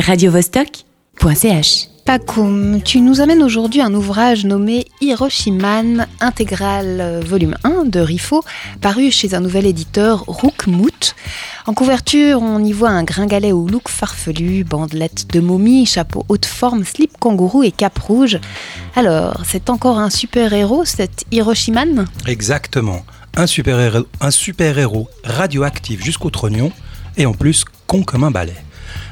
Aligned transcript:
radiovostok.ch 0.00 1.88
Pacoum, 2.04 2.82
tu 2.82 3.00
nous 3.00 3.20
amènes 3.20 3.42
aujourd'hui 3.42 3.80
un 3.80 3.94
ouvrage 3.94 4.44
nommé 4.44 4.86
Hiroshiman 5.00 6.06
intégral 6.20 7.22
volume 7.24 7.56
1 7.64 7.84
de 7.86 8.00
Rifo, 8.00 8.44
paru 8.82 9.10
chez 9.10 9.34
un 9.34 9.40
nouvel 9.40 9.66
éditeur 9.66 10.24
Roukmout. 10.26 11.14
En 11.66 11.72
couverture, 11.72 12.42
on 12.42 12.62
y 12.62 12.72
voit 12.72 12.90
un 12.90 13.04
gringalet 13.04 13.52
au 13.52 13.66
look 13.66 13.88
farfelu, 13.88 14.64
bandelette 14.64 15.28
de 15.32 15.40
momie, 15.40 15.86
chapeau 15.86 16.26
haute 16.28 16.44
forme, 16.44 16.84
slip 16.84 17.16
kangourou 17.18 17.62
et 17.62 17.70
cap 17.70 17.96
rouge. 17.98 18.38
Alors, 18.96 19.42
c'est 19.46 19.70
encore 19.70 19.98
un 19.98 20.10
super-héros, 20.10 20.84
cet 20.84 21.24
Hiroshiman 21.30 22.06
Exactement. 22.26 23.04
Un 23.36 23.46
super-héros 23.46 24.06
un 24.20 24.30
super 24.30 24.76
-héros 24.76 25.06
radioactif 25.24 26.04
jusqu'au 26.04 26.30
trognon 26.30 26.72
et 27.16 27.26
en 27.26 27.32
plus 27.32 27.64
con 27.86 28.02
comme 28.02 28.24
un 28.24 28.30
balai. 28.30 28.56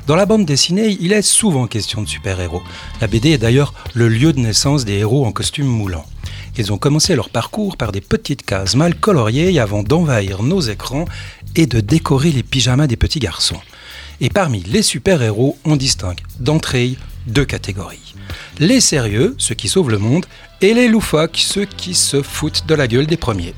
Dans 0.06 0.16
la 0.16 0.26
bande 0.26 0.44
dessinée, 0.44 0.96
il 1.00 1.12
est 1.12 1.22
souvent 1.22 1.68
question 1.68 2.02
de 2.02 2.08
super-héros. 2.08 2.62
La 3.00 3.06
BD 3.06 3.30
est 3.30 3.38
d'ailleurs 3.38 3.72
le 3.94 4.08
lieu 4.08 4.32
de 4.32 4.40
naissance 4.40 4.84
des 4.84 4.94
héros 4.94 5.24
en 5.24 5.30
costume 5.30 5.66
moulant. 5.66 6.04
Ils 6.58 6.72
ont 6.72 6.78
commencé 6.78 7.14
leur 7.14 7.30
parcours 7.30 7.76
par 7.76 7.92
des 7.92 8.00
petites 8.00 8.44
cases 8.44 8.74
mal 8.74 8.96
coloriées 8.96 9.58
avant 9.60 9.84
d'envahir 9.84 10.42
nos 10.42 10.60
écrans 10.60 11.04
et 11.54 11.66
de 11.66 11.78
décorer 11.78 12.32
les 12.32 12.42
pyjamas 12.42 12.88
des 12.88 12.96
petits 12.96 13.20
garçons. 13.20 13.60
Et 14.20 14.28
parmi 14.28 14.62
les 14.64 14.82
super-héros, 14.82 15.56
on 15.64 15.76
distingue 15.76 16.20
d'entrée 16.40 16.96
deux 17.28 17.44
catégories. 17.44 18.14
Les 18.58 18.80
sérieux, 18.80 19.36
ceux 19.38 19.54
qui 19.54 19.68
sauvent 19.68 19.90
le 19.90 19.98
monde, 19.98 20.26
et 20.60 20.74
les 20.74 20.88
loufoques, 20.88 21.38
ceux 21.38 21.64
qui 21.64 21.94
se 21.94 22.22
foutent 22.22 22.66
de 22.66 22.74
la 22.74 22.88
gueule 22.88 23.06
des 23.06 23.16
premiers. 23.16 23.54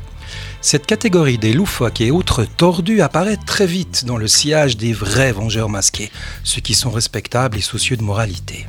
Cette 0.65 0.87
catégorie 0.87 1.37
des 1.37 1.53
loufoques 1.53 2.01
et 2.01 2.11
autres 2.11 2.47
tordus 2.47 3.03
apparaît 3.03 3.37
très 3.37 3.67
vite 3.67 4.07
dans 4.07 4.17
le 4.17 4.27
sillage 4.27 4.79
des 4.79 4.95
vrais 4.95 5.31
vengeurs 5.31 5.69
masqués, 5.69 6.11
ceux 6.43 6.63
qui 6.63 6.73
sont 6.73 6.91
respectables 6.91 7.59
et 7.59 7.61
soucieux 7.61 7.99
de 7.99 8.03
moralité. 8.03 8.67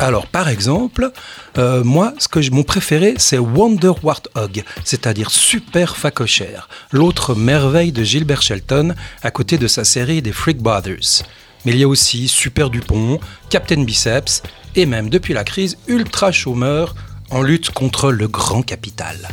Alors, 0.00 0.26
par 0.26 0.48
exemple, 0.48 1.12
euh, 1.56 1.84
moi, 1.84 2.14
ce 2.18 2.26
que 2.26 2.50
mon 2.50 2.64
préféré, 2.64 3.14
c'est 3.18 3.38
Wonder 3.38 3.92
Warthog, 4.02 4.64
c'est-à-dire 4.82 5.30
Super 5.30 5.96
Facochère, 5.96 6.68
l'autre 6.90 7.36
merveille 7.36 7.92
de 7.92 8.02
Gilbert 8.02 8.42
Shelton, 8.42 8.92
à 9.22 9.30
côté 9.30 9.56
de 9.56 9.68
sa 9.68 9.84
série 9.84 10.20
des 10.20 10.32
Freak 10.32 10.58
Brothers. 10.58 11.22
Mais 11.64 11.70
il 11.70 11.78
y 11.78 11.84
a 11.84 11.88
aussi 11.88 12.26
Super 12.26 12.70
Dupont, 12.70 13.20
Captain 13.50 13.84
Biceps, 13.84 14.42
et 14.74 14.84
même 14.84 15.10
depuis 15.10 15.32
la 15.32 15.44
crise, 15.44 15.78
Ultra 15.86 16.32
Chômeur, 16.32 16.96
en 17.30 17.40
lutte 17.40 17.70
contre 17.70 18.10
le 18.10 18.26
grand 18.26 18.62
capital 18.62 19.28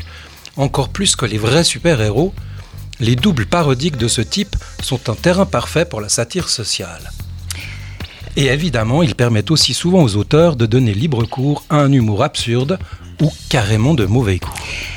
encore 0.57 0.89
plus 0.89 1.15
que 1.15 1.25
les 1.25 1.37
vrais 1.37 1.63
super-héros, 1.63 2.33
les 2.99 3.15
doubles 3.15 3.45
parodiques 3.45 3.97
de 3.97 4.07
ce 4.07 4.21
type 4.21 4.55
sont 4.81 5.09
un 5.09 5.15
terrain 5.15 5.45
parfait 5.45 5.85
pour 5.85 6.01
la 6.01 6.09
satire 6.09 6.49
sociale. 6.49 7.11
Et 8.35 8.45
évidemment, 8.45 9.03
ils 9.03 9.15
permettent 9.15 9.51
aussi 9.51 9.73
souvent 9.73 10.03
aux 10.03 10.15
auteurs 10.15 10.55
de 10.55 10.65
donner 10.65 10.93
libre 10.93 11.25
cours 11.25 11.63
à 11.69 11.77
un 11.77 11.91
humour 11.91 12.23
absurde 12.23 12.79
ou 13.21 13.31
carrément 13.49 13.93
de 13.93 14.05
mauvais 14.05 14.37
goût. 14.37 14.49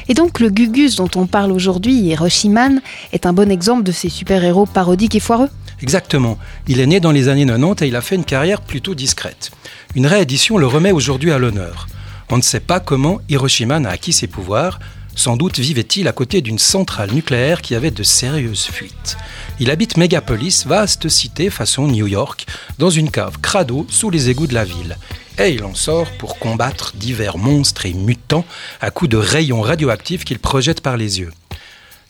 Et 0.09 0.15
donc 0.15 0.41
le 0.41 0.49
Gugus 0.49 0.97
dont 0.97 1.11
on 1.17 1.27
parle 1.27 1.53
aujourd'hui, 1.53 1.95
Hiroshima, 1.95 2.69
est 3.12 3.27
un 3.27 3.33
bon 3.33 3.51
exemple 3.51 3.83
de 3.83 3.93
ces 3.93 4.09
super-héros 4.09 4.67
parodiques 4.67 5.15
et 5.15 5.21
foireux? 5.21 5.51
Exactement. 5.83 6.39
Il 6.67 6.81
est 6.81 6.87
né 6.87 7.01
dans 7.01 7.12
les 7.12 7.29
années 7.29 7.45
90 7.45 7.84
et 7.84 7.89
il 7.89 7.97
a 7.97 8.01
fait 8.01 8.15
une 8.15 8.25
carrière 8.25 8.62
plutôt 8.62 8.95
discrète. 8.95 9.51
Une 9.95 10.07
réédition 10.07 10.57
le 10.57 10.67
remet 10.67 10.93
aujourd'hui 10.93 11.31
à 11.31 11.39
l'honneur. 11.39 11.89
On 12.31 12.39
ne 12.39 12.43
sait 12.43 12.61
pas 12.61 12.81
comment 12.81 13.21
Hiroshima 13.29 13.77
a 13.77 13.89
acquis 13.89 14.12
ses 14.12 14.27
pouvoirs, 14.27 14.79
sans 15.17 15.36
doute 15.36 15.59
vivait-il 15.59 16.06
à 16.06 16.12
côté 16.12 16.42
d'une 16.42 16.59
centrale 16.59 17.11
nucléaire 17.12 17.62
qui 17.62 17.75
avait 17.75 17.91
de 17.91 18.03
sérieuses 18.03 18.67
fuites. 18.67 19.17
Il 19.59 19.70
habite 19.70 19.97
Megapolis, 19.97 20.64
vaste 20.67 21.09
cité 21.09 21.50
façon 21.50 21.89
New 21.89 22.06
York, 22.06 22.47
dans 22.78 22.91
une 22.91 23.11
cave 23.11 23.39
crado 23.41 23.87
sous 23.89 24.11
les 24.11 24.28
égouts 24.28 24.47
de 24.47 24.55
la 24.55 24.64
ville. 24.64 24.98
Et 25.39 25.48
il 25.50 25.64
en 25.64 25.75
sort 25.75 26.11
pour 26.19 26.39
combattre 26.39 26.92
divers 26.94 27.39
monstres 27.39 27.87
et 27.87 27.94
mutants 27.94 28.44
à 28.81 28.91
coups 28.91 29.11
de 29.11 29.17
rayons 29.17 29.62
radioactifs 29.62 30.25
qu'il 30.25 30.38
projette 30.38 30.82
par 30.82 30.97
les 30.97 31.19
yeux. 31.19 31.32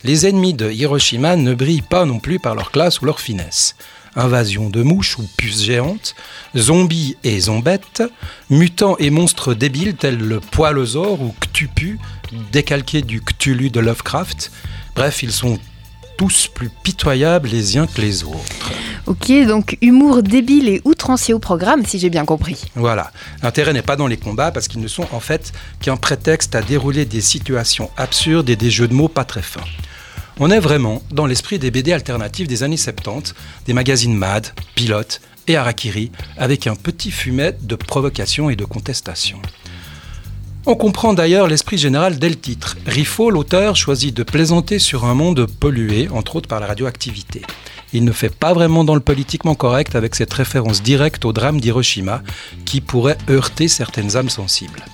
Les 0.04 0.26
ennemis 0.26 0.54
de 0.54 0.70
Hiroshima 0.70 1.36
ne 1.36 1.54
brillent 1.54 1.82
pas 1.82 2.04
non 2.04 2.18
plus 2.18 2.38
par 2.38 2.54
leur 2.54 2.70
classe 2.70 3.00
ou 3.00 3.06
leur 3.06 3.20
finesse 3.20 3.76
invasion 4.16 4.70
de 4.70 4.82
mouches 4.82 5.18
ou 5.18 5.28
puces 5.36 5.62
géantes, 5.62 6.14
zombies 6.56 7.16
et 7.22 7.38
zombettes, 7.38 8.02
mutants 8.50 8.96
et 8.98 9.10
monstres 9.10 9.54
débiles 9.54 9.94
tels 9.94 10.18
le 10.18 10.40
poilosaure 10.40 11.20
ou 11.20 11.34
Ctupu, 11.40 11.98
décalqué 12.52 13.02
du 13.02 13.20
Cthulhu 13.20 13.70
de 13.70 13.80
Lovecraft. 13.80 14.50
Bref, 14.94 15.22
ils 15.22 15.32
sont 15.32 15.58
tous 16.16 16.48
plus 16.48 16.70
pitoyables 16.82 17.48
les 17.48 17.76
uns 17.76 17.86
que 17.86 18.00
les 18.00 18.24
autres. 18.24 18.72
Ok, 19.06 19.30
donc 19.46 19.78
humour 19.82 20.22
débile 20.22 20.68
et 20.68 20.80
outrancier 20.84 21.32
au 21.32 21.38
programme, 21.38 21.84
si 21.84 21.98
j'ai 21.98 22.10
bien 22.10 22.24
compris. 22.24 22.64
Voilà. 22.74 23.12
L'intérêt 23.42 23.72
n'est 23.72 23.82
pas 23.82 23.96
dans 23.96 24.08
les 24.08 24.16
combats 24.16 24.50
parce 24.50 24.66
qu'ils 24.66 24.80
ne 24.80 24.88
sont 24.88 25.06
en 25.12 25.20
fait 25.20 25.52
qu'un 25.80 25.96
prétexte 25.96 26.54
à 26.54 26.62
dérouler 26.62 27.04
des 27.04 27.20
situations 27.20 27.90
absurdes 27.96 28.50
et 28.50 28.56
des 28.56 28.70
jeux 28.70 28.88
de 28.88 28.94
mots 28.94 29.08
pas 29.08 29.24
très 29.24 29.42
fins. 29.42 29.60
On 30.38 30.50
est 30.50 30.58
vraiment 30.58 31.02
dans 31.12 31.26
l'esprit 31.26 31.58
des 31.58 31.70
BD 31.70 31.92
alternatifs 31.92 32.48
des 32.48 32.62
années 32.62 32.76
70, 32.76 33.34
des 33.66 33.72
magazines 33.72 34.14
Mad, 34.14 34.48
Pilote 34.74 35.20
et 35.46 35.56
Harakiri, 35.56 36.10
avec 36.36 36.66
un 36.66 36.74
petit 36.74 37.10
fumet 37.10 37.56
de 37.62 37.76
provocation 37.76 38.50
et 38.50 38.56
de 38.56 38.64
contestation. 38.64 39.40
On 40.68 40.74
comprend 40.74 41.14
d'ailleurs 41.14 41.46
l'esprit 41.46 41.78
général 41.78 42.18
dès 42.18 42.28
le 42.28 42.34
titre. 42.34 42.76
Rifo, 42.88 43.30
l'auteur, 43.30 43.76
choisit 43.76 44.12
de 44.12 44.24
plaisanter 44.24 44.80
sur 44.80 45.04
un 45.04 45.14
monde 45.14 45.46
pollué, 45.46 46.08
entre 46.08 46.34
autres 46.34 46.48
par 46.48 46.58
la 46.58 46.66
radioactivité. 46.66 47.42
Il 47.92 48.04
ne 48.04 48.10
fait 48.10 48.34
pas 48.34 48.52
vraiment 48.52 48.82
dans 48.82 48.96
le 48.96 49.00
politiquement 49.00 49.54
correct 49.54 49.94
avec 49.94 50.16
cette 50.16 50.32
référence 50.32 50.82
directe 50.82 51.24
au 51.24 51.32
drame 51.32 51.60
d'Hiroshima 51.60 52.20
qui 52.64 52.80
pourrait 52.80 53.16
heurter 53.30 53.68
certaines 53.68 54.16
âmes 54.16 54.28
sensibles. 54.28 54.84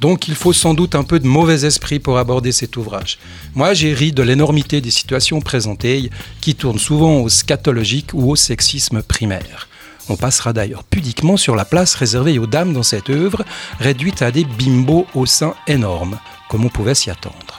Donc 0.00 0.26
il 0.26 0.34
faut 0.34 0.54
sans 0.54 0.72
doute 0.72 0.94
un 0.94 1.04
peu 1.04 1.20
de 1.20 1.26
mauvais 1.26 1.66
esprit 1.66 1.98
pour 1.98 2.16
aborder 2.16 2.50
cet 2.50 2.78
ouvrage. 2.78 3.18
Moi 3.54 3.74
j'ai 3.74 3.92
ri 3.92 4.12
de 4.12 4.22
l'énormité 4.22 4.80
des 4.80 4.90
situations 4.90 5.42
présentées 5.42 6.08
qui 6.40 6.54
tournent 6.54 6.78
souvent 6.78 7.20
au 7.20 7.28
scatologique 7.28 8.10
ou 8.14 8.30
au 8.30 8.36
sexisme 8.36 9.02
primaire. 9.02 9.68
On 10.08 10.16
passera 10.16 10.52
d'ailleurs 10.52 10.84
pudiquement 10.84 11.36
sur 11.36 11.56
la 11.56 11.64
place 11.64 11.94
réservée 11.94 12.38
aux 12.38 12.46
dames 12.46 12.72
dans 12.72 12.82
cette 12.82 13.10
œuvre, 13.10 13.44
réduite 13.80 14.22
à 14.22 14.30
des 14.30 14.44
bimbos 14.44 15.06
au 15.14 15.26
sein 15.26 15.54
énormes, 15.66 16.18
comme 16.48 16.64
on 16.64 16.68
pouvait 16.68 16.94
s'y 16.94 17.10
attendre. 17.10 17.58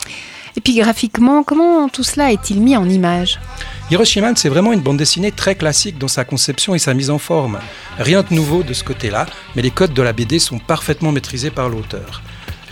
Et 0.58 0.62
puis 0.62 0.76
graphiquement, 0.76 1.44
comment 1.44 1.90
tout 1.90 2.04
cela 2.04 2.32
est-il 2.32 2.62
mis 2.62 2.78
en 2.78 2.88
image? 2.88 3.40
Hiroshima, 3.92 4.32
c'est 4.36 4.50
vraiment 4.50 4.74
une 4.74 4.82
bande 4.82 4.98
dessinée 4.98 5.32
très 5.32 5.56
classique 5.56 5.98
dans 5.98 6.08
sa 6.08 6.24
conception 6.24 6.74
et 6.76 6.80
sa 6.80 6.94
mise 6.94 7.10
en 7.10 7.18
forme. 7.18 7.60
Rien 7.98 8.24
de 8.24 8.34
nouveau 8.34 8.64
de 8.64 8.74
ce 8.74 8.84
côté-là, 8.84 9.26
mais 9.56 9.62
les 9.62 9.72
codes 9.72 9.94
de 9.94 10.02
la 10.02 10.14
BD 10.14 10.40
sont 10.40 10.60
parfaitement 10.60 11.12
maîtrisés 11.12 11.52
par 11.52 11.68
l'auteur. 11.68 12.22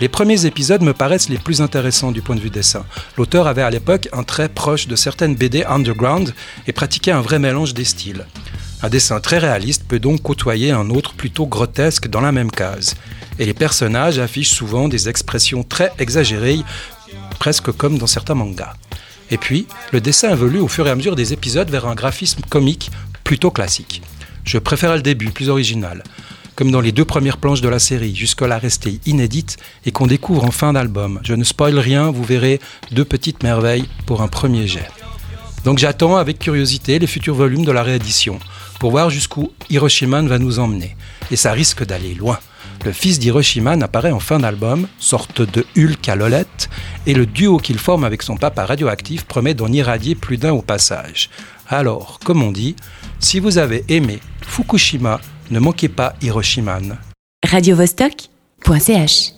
Les 0.00 0.08
premiers 0.08 0.46
épisodes 0.46 0.82
me 0.82 0.92
paraissent 0.92 1.28
les 1.28 1.38
plus 1.38 1.60
intéressants 1.60 2.10
du 2.10 2.20
point 2.20 2.34
de 2.34 2.40
vue 2.40 2.50
dessin. 2.50 2.84
L'auteur 3.16 3.46
avait 3.46 3.62
à 3.62 3.70
l'époque 3.70 4.08
un 4.12 4.24
trait 4.24 4.48
proche 4.48 4.88
de 4.88 4.96
certaines 4.96 5.36
BD 5.36 5.64
underground 5.64 6.34
et 6.66 6.72
pratiquait 6.72 7.12
un 7.12 7.20
vrai 7.20 7.38
mélange 7.38 7.74
des 7.74 7.84
styles. 7.84 8.26
Un 8.84 8.90
dessin 8.90 9.18
très 9.18 9.38
réaliste 9.38 9.84
peut 9.88 9.98
donc 9.98 10.20
côtoyer 10.20 10.70
un 10.70 10.90
autre 10.90 11.14
plutôt 11.14 11.46
grotesque 11.46 12.06
dans 12.06 12.20
la 12.20 12.32
même 12.32 12.50
case. 12.50 12.96
Et 13.38 13.46
les 13.46 13.54
personnages 13.54 14.18
affichent 14.18 14.50
souvent 14.50 14.88
des 14.88 15.08
expressions 15.08 15.62
très 15.62 15.90
exagérées, 15.98 16.60
presque 17.38 17.72
comme 17.72 17.96
dans 17.96 18.06
certains 18.06 18.34
mangas. 18.34 18.74
Et 19.30 19.38
puis, 19.38 19.66
le 19.92 20.02
dessin 20.02 20.32
évolue 20.32 20.60
au 20.60 20.68
fur 20.68 20.86
et 20.86 20.90
à 20.90 20.96
mesure 20.96 21.16
des 21.16 21.32
épisodes 21.32 21.70
vers 21.70 21.86
un 21.86 21.94
graphisme 21.94 22.42
comique 22.50 22.90
plutôt 23.24 23.50
classique. 23.50 24.02
Je 24.44 24.58
préfère 24.58 24.94
le 24.94 25.00
début, 25.00 25.30
plus 25.30 25.48
original 25.48 26.02
comme 26.56 26.70
dans 26.70 26.80
les 26.80 26.92
deux 26.92 27.04
premières 27.04 27.38
planches 27.38 27.62
de 27.62 27.68
la 27.68 27.80
série, 27.80 28.14
jusque-là 28.14 28.58
restées 28.58 29.00
inédites 29.06 29.56
et 29.86 29.90
qu'on 29.90 30.06
découvre 30.06 30.44
en 30.44 30.52
fin 30.52 30.72
d'album. 30.72 31.18
Je 31.24 31.34
ne 31.34 31.42
spoil 31.42 31.76
rien, 31.80 32.12
vous 32.12 32.22
verrez 32.22 32.60
deux 32.92 33.04
petites 33.04 33.42
merveilles 33.42 33.88
pour 34.06 34.22
un 34.22 34.28
premier 34.28 34.68
jet. 34.68 34.88
Donc 35.64 35.78
j'attends 35.78 36.16
avec 36.16 36.38
curiosité 36.38 36.98
les 36.98 37.06
futurs 37.06 37.34
volumes 37.34 37.64
de 37.64 37.72
la 37.72 37.82
réédition 37.82 38.38
pour 38.78 38.90
voir 38.90 39.10
jusqu'où 39.10 39.50
Hiroshima 39.70 40.20
va 40.22 40.38
nous 40.38 40.58
emmener. 40.58 40.96
Et 41.30 41.36
ça 41.36 41.52
risque 41.52 41.84
d'aller 41.84 42.14
loin. 42.14 42.38
Le 42.84 42.92
fils 42.92 43.18
d'Hiroshima 43.18 43.72
apparaît 43.72 44.10
en 44.10 44.20
fin 44.20 44.38
d'album, 44.38 44.86
sorte 44.98 45.40
de 45.40 45.64
Hulk 45.76 46.06
à 46.08 46.16
Lolette, 46.16 46.68
et 47.06 47.14
le 47.14 47.24
duo 47.24 47.56
qu'il 47.56 47.78
forme 47.78 48.04
avec 48.04 48.22
son 48.22 48.36
papa 48.36 48.66
radioactif 48.66 49.24
promet 49.24 49.54
d'en 49.54 49.72
irradier 49.72 50.14
plus 50.14 50.36
d'un 50.36 50.52
au 50.52 50.60
passage. 50.60 51.30
Alors, 51.68 52.20
comme 52.24 52.42
on 52.42 52.52
dit, 52.52 52.76
si 53.20 53.40
vous 53.40 53.56
avez 53.56 53.84
aimé 53.88 54.20
Fukushima, 54.42 55.20
ne 55.50 55.58
manquez 55.60 55.88
pas 55.88 56.14
Hiroshima. 56.20 56.78
radiovostok.ch 57.42 59.34